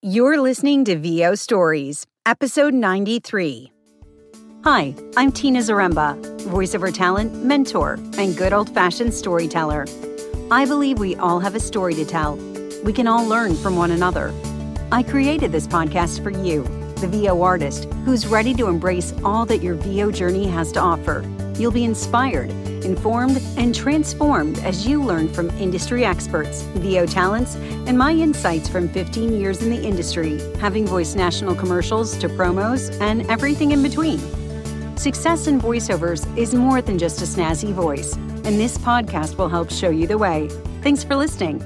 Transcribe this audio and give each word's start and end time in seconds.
You're 0.00 0.40
listening 0.40 0.84
to 0.84 0.96
VO 0.96 1.34
Stories, 1.34 2.06
episode 2.24 2.72
93. 2.72 3.72
Hi, 4.62 4.94
I'm 5.16 5.32
Tina 5.32 5.58
Zaremba, 5.58 6.16
voiceover 6.42 6.94
talent, 6.94 7.44
mentor, 7.44 7.94
and 8.16 8.36
good 8.36 8.52
old 8.52 8.72
fashioned 8.72 9.12
storyteller. 9.12 9.86
I 10.52 10.66
believe 10.66 11.00
we 11.00 11.16
all 11.16 11.40
have 11.40 11.56
a 11.56 11.60
story 11.60 11.94
to 11.94 12.04
tell. 12.04 12.36
We 12.84 12.92
can 12.92 13.08
all 13.08 13.26
learn 13.26 13.56
from 13.56 13.74
one 13.74 13.90
another. 13.90 14.32
I 14.92 15.02
created 15.02 15.50
this 15.50 15.66
podcast 15.66 16.22
for 16.22 16.30
you, 16.30 16.62
the 16.98 17.08
VO 17.08 17.42
artist, 17.42 17.86
who's 18.04 18.24
ready 18.24 18.54
to 18.54 18.68
embrace 18.68 19.12
all 19.24 19.46
that 19.46 19.64
your 19.64 19.74
VO 19.74 20.12
journey 20.12 20.46
has 20.46 20.70
to 20.72 20.80
offer. 20.80 21.28
You'll 21.58 21.72
be 21.72 21.82
inspired, 21.82 22.50
informed, 22.88 23.40
and 23.56 23.74
transformed 23.74 24.58
as 24.60 24.86
you 24.86 25.00
learn 25.00 25.28
from 25.28 25.50
industry 25.50 26.04
experts, 26.04 26.62
VO 26.74 27.06
talents, 27.06 27.54
and 27.86 27.96
my 27.96 28.12
insights 28.12 28.68
from 28.68 28.88
15 28.88 29.38
years 29.38 29.62
in 29.62 29.70
the 29.70 29.80
industry, 29.80 30.40
having 30.58 30.86
voiced 30.86 31.14
national 31.14 31.54
commercials 31.54 32.18
to 32.18 32.28
promos 32.28 33.00
and 33.00 33.24
everything 33.30 33.70
in 33.70 33.82
between. 33.82 34.18
Success 34.96 35.46
in 35.46 35.60
voiceovers 35.60 36.26
is 36.36 36.54
more 36.54 36.82
than 36.82 36.98
just 36.98 37.22
a 37.22 37.24
snazzy 37.24 37.72
voice, 37.72 38.16
and 38.16 38.58
this 38.58 38.76
podcast 38.78 39.38
will 39.38 39.48
help 39.48 39.70
show 39.70 39.90
you 39.90 40.08
the 40.08 40.18
way. 40.18 40.48
Thanks 40.82 41.04
for 41.04 41.14
listening. 41.14 41.62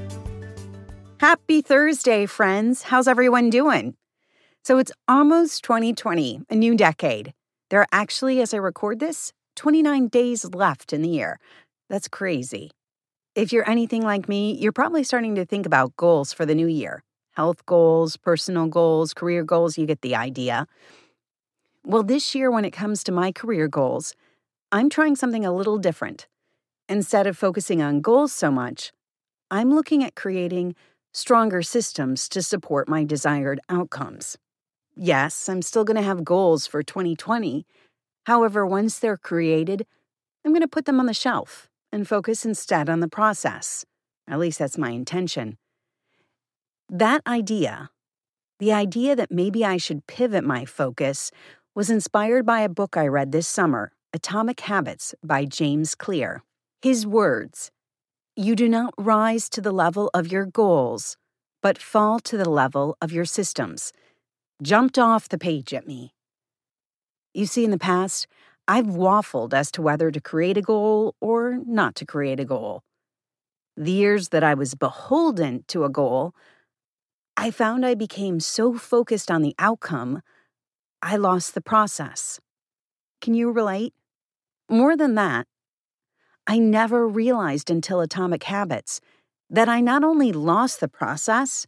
Happy 1.18 1.62
Thursday, 1.62 2.26
friends. 2.26 2.82
How's 2.82 3.06
everyone 3.08 3.48
doing? 3.48 3.94
So 4.64 4.78
it's 4.78 4.92
almost 5.08 5.64
2020, 5.64 6.42
a 6.50 6.54
new 6.54 6.76
decade. 6.76 7.32
There 7.70 7.80
are 7.80 7.88
actually, 7.90 8.40
as 8.42 8.52
I 8.52 8.58
record 8.58 9.00
this, 9.00 9.32
29 9.56 10.08
days 10.08 10.44
left 10.54 10.92
in 10.92 11.02
the 11.02 11.08
year. 11.08 11.38
That's 11.88 12.08
crazy. 12.08 12.70
If 13.34 13.52
you're 13.52 13.68
anything 13.68 14.02
like 14.02 14.28
me, 14.28 14.52
you're 14.52 14.72
probably 14.72 15.04
starting 15.04 15.34
to 15.36 15.44
think 15.44 15.66
about 15.66 15.96
goals 15.96 16.32
for 16.32 16.46
the 16.46 16.54
new 16.54 16.66
year 16.66 17.02
health 17.32 17.64
goals, 17.64 18.16
personal 18.18 18.66
goals, 18.66 19.14
career 19.14 19.42
goals, 19.42 19.78
you 19.78 19.86
get 19.86 20.02
the 20.02 20.14
idea. 20.14 20.66
Well, 21.84 22.02
this 22.02 22.34
year, 22.34 22.50
when 22.50 22.64
it 22.64 22.72
comes 22.72 23.02
to 23.04 23.12
my 23.12 23.32
career 23.32 23.68
goals, 23.68 24.14
I'm 24.70 24.88
trying 24.90 25.16
something 25.16 25.44
a 25.44 25.52
little 25.52 25.78
different. 25.78 26.28
Instead 26.88 27.26
of 27.26 27.36
focusing 27.36 27.80
on 27.82 28.02
goals 28.02 28.32
so 28.32 28.50
much, 28.50 28.92
I'm 29.50 29.74
looking 29.74 30.04
at 30.04 30.14
creating 30.14 30.74
stronger 31.12 31.62
systems 31.62 32.28
to 32.30 32.42
support 32.42 32.88
my 32.88 33.04
desired 33.04 33.60
outcomes. 33.68 34.38
Yes, 34.94 35.48
I'm 35.48 35.62
still 35.62 35.84
going 35.84 35.96
to 35.96 36.02
have 36.02 36.24
goals 36.24 36.66
for 36.66 36.82
2020, 36.82 37.66
However, 38.26 38.66
once 38.66 38.98
they're 38.98 39.16
created, 39.16 39.86
I'm 40.44 40.52
going 40.52 40.62
to 40.62 40.68
put 40.68 40.84
them 40.84 41.00
on 41.00 41.06
the 41.06 41.14
shelf 41.14 41.68
and 41.92 42.08
focus 42.08 42.44
instead 42.44 42.88
on 42.88 43.00
the 43.00 43.08
process. 43.08 43.84
At 44.28 44.38
least 44.38 44.58
that's 44.58 44.78
my 44.78 44.90
intention. 44.90 45.58
That 46.88 47.22
idea, 47.26 47.90
the 48.58 48.72
idea 48.72 49.16
that 49.16 49.30
maybe 49.30 49.64
I 49.64 49.76
should 49.76 50.06
pivot 50.06 50.44
my 50.44 50.64
focus, 50.64 51.30
was 51.74 51.90
inspired 51.90 52.44
by 52.44 52.60
a 52.60 52.68
book 52.68 52.96
I 52.96 53.06
read 53.06 53.32
this 53.32 53.48
summer, 53.48 53.92
Atomic 54.12 54.60
Habits 54.60 55.14
by 55.24 55.44
James 55.44 55.94
Clear. 55.94 56.42
His 56.82 57.06
words 57.06 57.70
You 58.36 58.54
do 58.54 58.68
not 58.68 58.94
rise 58.98 59.48
to 59.50 59.60
the 59.60 59.72
level 59.72 60.10
of 60.12 60.30
your 60.30 60.44
goals, 60.44 61.16
but 61.62 61.78
fall 61.78 62.20
to 62.20 62.36
the 62.36 62.48
level 62.48 62.96
of 63.00 63.12
your 63.12 63.24
systems. 63.24 63.92
Jumped 64.62 64.98
off 64.98 65.28
the 65.28 65.38
page 65.38 65.72
at 65.72 65.86
me. 65.86 66.12
You 67.34 67.46
see, 67.46 67.64
in 67.64 67.70
the 67.70 67.78
past, 67.78 68.26
I've 68.68 68.86
waffled 68.86 69.54
as 69.54 69.70
to 69.72 69.82
whether 69.82 70.10
to 70.10 70.20
create 70.20 70.56
a 70.56 70.62
goal 70.62 71.14
or 71.20 71.58
not 71.66 71.94
to 71.96 72.06
create 72.06 72.40
a 72.40 72.44
goal. 72.44 72.82
The 73.76 73.90
years 73.90 74.28
that 74.28 74.44
I 74.44 74.54
was 74.54 74.74
beholden 74.74 75.64
to 75.68 75.84
a 75.84 75.88
goal, 75.88 76.34
I 77.36 77.50
found 77.50 77.86
I 77.86 77.94
became 77.94 78.38
so 78.38 78.74
focused 78.74 79.30
on 79.30 79.42
the 79.42 79.54
outcome, 79.58 80.20
I 81.00 81.16
lost 81.16 81.54
the 81.54 81.60
process. 81.62 82.38
Can 83.20 83.34
you 83.34 83.50
relate? 83.50 83.94
More 84.68 84.96
than 84.96 85.14
that, 85.14 85.46
I 86.46 86.58
never 86.58 87.08
realized 87.08 87.70
until 87.70 88.00
Atomic 88.00 88.42
Habits 88.44 89.00
that 89.48 89.68
I 89.68 89.80
not 89.80 90.04
only 90.04 90.32
lost 90.32 90.80
the 90.80 90.88
process, 90.88 91.66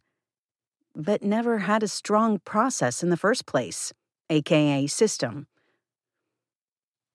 but 0.95 1.23
never 1.23 1.59
had 1.59 1.83
a 1.83 1.87
strong 1.87 2.39
process 2.39 3.03
in 3.03 3.09
the 3.09 3.17
first 3.17 3.45
place, 3.45 3.93
aka 4.29 4.87
system. 4.87 5.47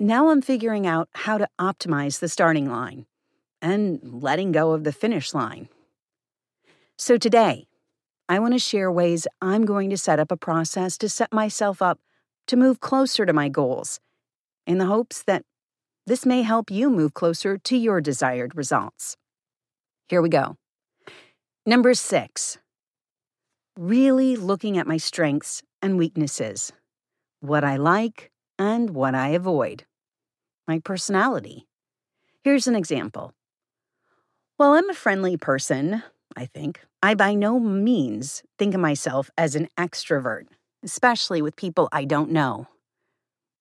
Now 0.02 0.30
I'm 0.30 0.40
figuring 0.40 0.86
out 0.86 1.10
how 1.12 1.36
to 1.36 1.46
optimize 1.60 2.20
the 2.20 2.28
starting 2.30 2.70
line 2.70 3.04
and 3.60 4.00
letting 4.02 4.50
go 4.50 4.72
of 4.72 4.82
the 4.82 4.92
finish 4.92 5.34
line. 5.34 5.68
So 6.96 7.18
today, 7.18 7.66
I 8.26 8.38
want 8.38 8.54
to 8.54 8.58
share 8.58 8.90
ways 8.90 9.26
I'm 9.42 9.66
going 9.66 9.90
to 9.90 9.98
set 9.98 10.18
up 10.18 10.32
a 10.32 10.38
process 10.38 10.96
to 10.98 11.10
set 11.10 11.34
myself 11.34 11.82
up 11.82 12.00
to 12.46 12.56
move 12.56 12.80
closer 12.80 13.26
to 13.26 13.34
my 13.34 13.50
goals 13.50 14.00
in 14.66 14.78
the 14.78 14.86
hopes 14.86 15.22
that 15.24 15.44
this 16.06 16.24
may 16.24 16.40
help 16.40 16.70
you 16.70 16.88
move 16.88 17.12
closer 17.12 17.58
to 17.58 17.76
your 17.76 18.00
desired 18.00 18.56
results. 18.56 19.18
Here 20.08 20.22
we 20.22 20.30
go. 20.30 20.56
Number 21.66 21.92
six, 21.92 22.56
really 23.78 24.34
looking 24.34 24.78
at 24.78 24.86
my 24.86 24.96
strengths 24.96 25.62
and 25.82 25.98
weaknesses, 25.98 26.72
what 27.40 27.64
I 27.64 27.76
like 27.76 28.30
and 28.58 28.90
what 28.90 29.14
I 29.14 29.28
avoid 29.28 29.84
my 30.70 30.78
personality. 30.78 31.66
Here's 32.44 32.68
an 32.68 32.76
example. 32.76 33.34
While 34.56 34.70
I'm 34.70 34.88
a 34.88 34.94
friendly 34.94 35.36
person, 35.36 36.04
I 36.36 36.46
think, 36.46 36.80
I 37.02 37.16
by 37.16 37.34
no 37.34 37.58
means 37.58 38.44
think 38.56 38.74
of 38.74 38.80
myself 38.80 39.30
as 39.36 39.56
an 39.56 39.66
extrovert, 39.76 40.44
especially 40.84 41.42
with 41.42 41.56
people 41.56 41.88
I 41.90 42.04
don't 42.04 42.30
know. 42.30 42.68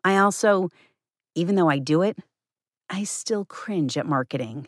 I 0.03 0.17
also, 0.17 0.69
even 1.33 1.55
though 1.55 1.67
I 1.67 1.79
do 1.79 2.03
it, 2.03 2.15
I 2.91 3.05
still 3.05 3.43
cringe 3.43 3.97
at 3.97 4.05
marketing. 4.05 4.67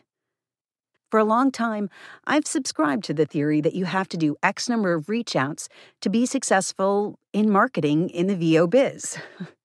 For 1.12 1.20
a 1.20 1.24
long 1.24 1.52
time, 1.52 1.90
I've 2.26 2.48
subscribed 2.48 3.04
to 3.04 3.14
the 3.14 3.26
theory 3.26 3.60
that 3.60 3.74
you 3.74 3.84
have 3.84 4.08
to 4.08 4.16
do 4.16 4.34
X 4.42 4.68
number 4.68 4.94
of 4.94 5.08
reach 5.08 5.36
outs 5.36 5.68
to 6.00 6.10
be 6.10 6.26
successful 6.26 7.20
in 7.32 7.50
marketing 7.50 8.08
in 8.10 8.26
the 8.26 8.34
VO 8.34 8.66
biz. 8.66 9.16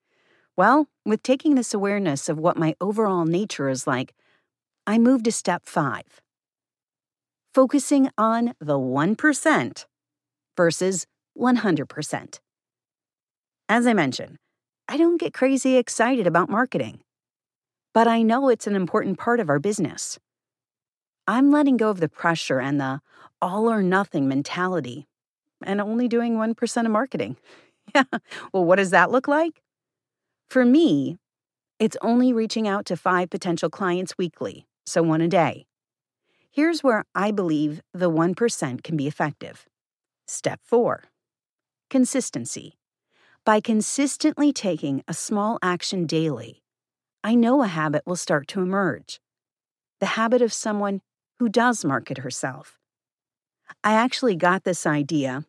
Well, 0.57 0.87
with 1.05 1.21
taking 1.21 1.53
this 1.53 1.75
awareness 1.75 2.27
of 2.29 2.39
what 2.39 2.57
my 2.57 2.75
overall 2.81 3.25
nature 3.25 3.69
is 3.69 3.85
like, 3.85 4.15
I 4.87 4.97
move 4.97 5.23
to 5.23 5.31
step 5.31 5.63
five 5.65 6.21
focusing 7.53 8.07
on 8.19 8.53
the 8.59 8.77
1% 8.77 9.85
versus 10.55 11.07
100%. 11.35 12.39
As 13.67 13.87
I 13.87 13.93
mentioned, 13.93 14.37
I 14.87 14.95
don't 14.95 15.19
get 15.19 15.33
crazy 15.33 15.75
excited 15.75 16.27
about 16.27 16.51
marketing, 16.51 16.99
but 17.95 18.07
I 18.07 18.21
know 18.21 18.49
it's 18.49 18.67
an 18.67 18.75
important 18.75 19.17
part 19.17 19.39
of 19.39 19.49
our 19.49 19.57
business. 19.57 20.19
I'm 21.27 21.49
letting 21.49 21.77
go 21.77 21.89
of 21.89 21.99
the 21.99 22.09
pressure 22.09 22.59
and 22.59 22.79
the 22.79 23.01
all 23.41 23.71
or 23.71 23.81
nothing 23.81 24.27
mentality 24.27 25.07
and 25.63 25.81
only 25.81 26.07
doing 26.07 26.35
1% 26.35 26.85
of 26.85 26.91
marketing. 26.91 27.37
Yeah, 27.95 28.03
well, 28.51 28.65
what 28.65 28.75
does 28.75 28.89
that 28.91 29.11
look 29.11 29.29
like? 29.29 29.61
For 30.49 30.63
me, 30.63 31.17
it's 31.77 31.97
only 32.01 32.31
reaching 32.31 32.69
out 32.69 32.85
to 32.85 32.95
five 32.95 33.29
potential 33.29 33.69
clients 33.69 34.17
weekly, 34.17 34.65
so 34.85 35.03
one 35.03 35.19
a 35.19 35.27
day. 35.27 35.65
Here's 36.49 36.83
where 36.83 37.03
I 37.13 37.31
believe 37.31 37.81
the 37.93 38.09
1% 38.09 38.81
can 38.81 38.95
be 38.95 39.07
effective. 39.07 39.67
Step 40.25 40.61
4 40.63 41.03
Consistency. 41.89 42.77
By 43.45 43.59
consistently 43.59 44.53
taking 44.53 45.03
a 45.07 45.13
small 45.13 45.59
action 45.61 46.05
daily, 46.05 46.63
I 47.23 47.35
know 47.35 47.61
a 47.61 47.67
habit 47.67 48.03
will 48.05 48.15
start 48.15 48.47
to 48.49 48.61
emerge. 48.61 49.19
The 49.99 50.15
habit 50.17 50.41
of 50.41 50.53
someone 50.53 51.01
who 51.39 51.49
does 51.49 51.83
market 51.83 52.19
herself. 52.19 52.77
I 53.83 53.93
actually 53.93 54.35
got 54.35 54.63
this 54.63 54.85
idea 54.85 55.45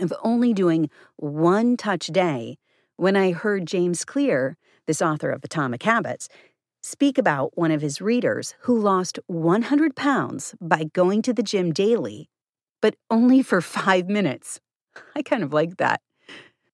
of 0.00 0.12
only 0.24 0.52
doing 0.52 0.90
one 1.16 1.76
touch 1.76 2.08
day 2.08 2.58
when 2.96 3.16
I 3.16 3.32
heard 3.32 3.66
James 3.66 4.04
Clear, 4.04 4.56
this 4.86 5.02
author 5.02 5.30
of 5.30 5.42
Atomic 5.42 5.82
Habits, 5.82 6.28
speak 6.82 7.18
about 7.18 7.56
one 7.56 7.70
of 7.70 7.80
his 7.80 8.00
readers 8.00 8.54
who 8.60 8.78
lost 8.78 9.18
100 9.26 9.96
pounds 9.96 10.54
by 10.60 10.84
going 10.92 11.22
to 11.22 11.32
the 11.32 11.42
gym 11.42 11.72
daily, 11.72 12.28
but 12.80 12.94
only 13.10 13.42
for 13.42 13.60
five 13.60 14.08
minutes. 14.08 14.60
I 15.16 15.22
kind 15.22 15.42
of 15.42 15.52
like 15.52 15.78
that. 15.78 16.00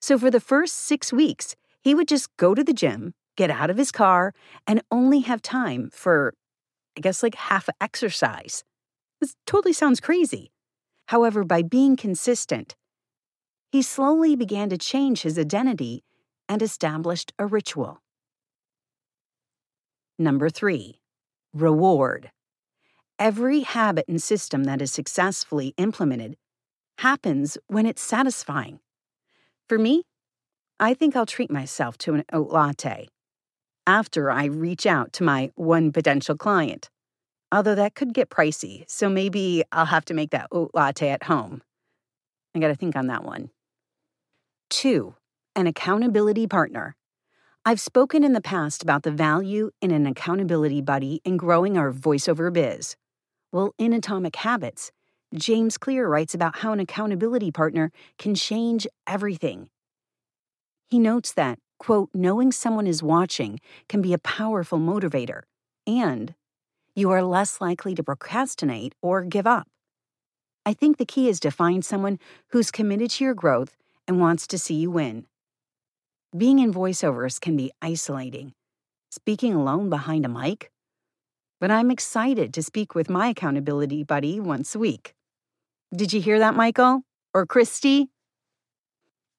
So, 0.00 0.18
for 0.18 0.30
the 0.30 0.40
first 0.40 0.76
six 0.76 1.12
weeks, 1.12 1.56
he 1.82 1.94
would 1.94 2.08
just 2.08 2.34
go 2.36 2.54
to 2.54 2.64
the 2.64 2.72
gym, 2.72 3.14
get 3.36 3.50
out 3.50 3.70
of 3.70 3.76
his 3.78 3.92
car, 3.92 4.34
and 4.66 4.82
only 4.90 5.20
have 5.20 5.40
time 5.40 5.90
for, 5.92 6.34
I 6.96 7.00
guess, 7.00 7.22
like 7.22 7.34
half 7.34 7.68
exercise. 7.80 8.64
This 9.20 9.34
totally 9.46 9.72
sounds 9.72 10.00
crazy. 10.00 10.52
However, 11.08 11.44
by 11.44 11.62
being 11.62 11.96
consistent, 11.96 12.76
he 13.70 13.82
slowly 13.82 14.36
began 14.36 14.68
to 14.70 14.78
change 14.78 15.22
his 15.22 15.38
identity 15.38 16.02
and 16.50 16.62
established 16.62 17.32
a 17.38 17.46
ritual. 17.46 18.02
Number 20.18 20.50
three, 20.50 21.00
reward. 21.54 22.32
Every 23.20 23.60
habit 23.60 24.06
and 24.08 24.20
system 24.20 24.64
that 24.64 24.82
is 24.82 24.92
successfully 24.92 25.74
implemented 25.76 26.36
happens 26.98 27.56
when 27.68 27.86
it's 27.86 28.02
satisfying. 28.02 28.80
For 29.68 29.78
me, 29.78 30.02
I 30.80 30.92
think 30.92 31.14
I'll 31.14 31.24
treat 31.24 31.52
myself 31.52 31.96
to 31.98 32.14
an 32.14 32.24
oat 32.32 32.50
latte 32.50 33.08
after 33.86 34.28
I 34.28 34.46
reach 34.46 34.86
out 34.86 35.12
to 35.14 35.22
my 35.22 35.52
one 35.54 35.92
potential 35.92 36.36
client. 36.36 36.90
Although 37.52 37.76
that 37.76 37.94
could 37.94 38.12
get 38.12 38.28
pricey, 38.28 38.84
so 38.90 39.08
maybe 39.08 39.62
I'll 39.70 39.86
have 39.86 40.04
to 40.06 40.14
make 40.14 40.30
that 40.30 40.48
oat 40.50 40.72
latte 40.74 41.10
at 41.10 41.22
home. 41.22 41.62
I 42.56 42.58
gotta 42.58 42.74
think 42.74 42.96
on 42.96 43.06
that 43.06 43.24
one. 43.24 43.50
Two, 44.68 45.14
an 45.56 45.66
accountability 45.66 46.46
partner. 46.46 46.96
I've 47.64 47.80
spoken 47.80 48.24
in 48.24 48.32
the 48.32 48.40
past 48.40 48.82
about 48.82 49.02
the 49.02 49.10
value 49.10 49.70
in 49.82 49.90
an 49.90 50.06
accountability 50.06 50.80
buddy 50.80 51.20
in 51.24 51.36
growing 51.36 51.76
our 51.76 51.92
voiceover 51.92 52.52
biz. 52.52 52.96
Well, 53.52 53.74
in 53.76 53.92
Atomic 53.92 54.36
Habits, 54.36 54.92
James 55.34 55.76
Clear 55.76 56.08
writes 56.08 56.34
about 56.34 56.58
how 56.58 56.72
an 56.72 56.80
accountability 56.80 57.50
partner 57.50 57.92
can 58.18 58.34
change 58.34 58.86
everything. 59.06 59.68
He 60.88 60.98
notes 60.98 61.32
that, 61.32 61.58
quote, 61.78 62.10
knowing 62.14 62.52
someone 62.52 62.86
is 62.86 63.02
watching 63.02 63.60
can 63.88 64.02
be 64.02 64.12
a 64.12 64.18
powerful 64.18 64.78
motivator, 64.78 65.42
and 65.86 66.34
you 66.94 67.10
are 67.10 67.22
less 67.22 67.60
likely 67.60 67.94
to 67.94 68.02
procrastinate 68.02 68.94
or 69.02 69.22
give 69.24 69.46
up. 69.46 69.68
I 70.64 70.74
think 70.74 70.96
the 70.96 71.06
key 71.06 71.28
is 71.28 71.40
to 71.40 71.50
find 71.50 71.84
someone 71.84 72.18
who's 72.48 72.70
committed 72.70 73.10
to 73.10 73.24
your 73.24 73.34
growth 73.34 73.76
and 74.06 74.20
wants 74.20 74.46
to 74.48 74.58
see 74.58 74.74
you 74.74 74.90
win. 74.90 75.26
Being 76.36 76.60
in 76.60 76.72
voiceovers 76.72 77.40
can 77.40 77.56
be 77.56 77.72
isolating. 77.82 78.52
Speaking 79.10 79.52
alone 79.52 79.90
behind 79.90 80.24
a 80.24 80.28
mic? 80.28 80.70
But 81.58 81.72
I'm 81.72 81.90
excited 81.90 82.54
to 82.54 82.62
speak 82.62 82.94
with 82.94 83.10
my 83.10 83.30
accountability 83.30 84.04
buddy 84.04 84.38
once 84.38 84.76
a 84.76 84.78
week. 84.78 85.14
Did 85.92 86.12
you 86.12 86.20
hear 86.20 86.38
that, 86.38 86.54
Michael? 86.54 87.02
Or 87.34 87.46
Christy? 87.46 88.10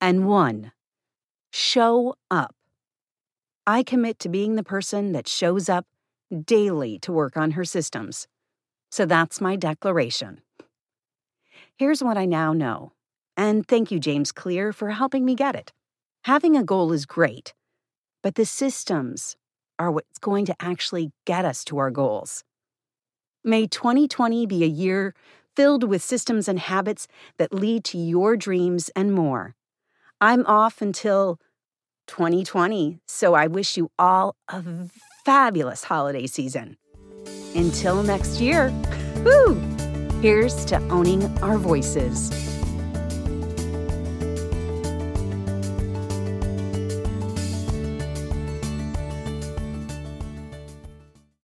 And 0.02 0.28
one, 0.28 0.74
show 1.54 2.16
up. 2.30 2.54
I 3.66 3.84
commit 3.84 4.20
to 4.20 4.30
being 4.30 4.56
the 4.56 4.64
person 4.64 5.14
that 5.14 5.30
shows 5.30 5.70
up 5.70 5.86
daily 6.44 7.00
to 7.00 7.14
work 7.14 7.38
on 7.38 7.52
her 7.52 7.64
systems. 7.64 8.28
So 8.90 9.06
that's 9.06 9.40
my 9.40 9.56
declaration. 9.56 10.42
Here's 11.78 12.04
what 12.04 12.18
I 12.18 12.26
now 12.26 12.52
know. 12.52 12.92
And 13.38 13.66
thank 13.66 13.92
you, 13.92 14.00
James 14.00 14.34
Clear, 14.34 14.74
for 14.74 14.90
helping 14.90 15.24
me 15.24 15.36
get 15.36 15.56
it. 15.56 15.72
Having 16.26 16.56
a 16.56 16.64
goal 16.64 16.94
is 16.94 17.08
great, 17.08 17.56
but 18.22 18.36
the 18.36 18.46
systems 18.46 19.36
are 19.80 19.90
what's 19.90 20.20
going 20.20 20.46
to 20.46 20.56
actually 20.60 21.12
get 21.26 21.46
us 21.46 21.66
to 21.66 21.80
our 21.80 21.90
goals. 21.90 22.44
May 23.44 23.66
2020 23.66 24.46
be 24.46 24.64
a 24.64 24.68
year 24.68 25.16
filled 25.56 25.84
with 25.84 26.04
systems 26.04 26.48
and 26.48 26.60
habits 26.60 27.08
that 27.40 27.52
lead 27.52 27.84
to 27.86 27.98
your 27.98 28.38
dreams 28.38 28.92
and 28.96 29.14
more. 29.14 29.56
I'm 30.22 30.46
off 30.46 30.80
until 30.80 31.40
2020, 32.06 33.00
so 33.08 33.34
I 33.34 33.48
wish 33.48 33.76
you 33.76 33.90
all 33.98 34.36
a 34.48 34.64
fabulous 35.26 35.86
holiday 35.86 36.28
season. 36.28 36.78
Until 37.56 38.04
next 38.04 38.40
year, 38.40 38.72
woo! 39.26 39.56
Here's 40.22 40.66
to 40.66 40.78
owning 40.90 41.24
our 41.40 41.58
voices. 41.58 42.51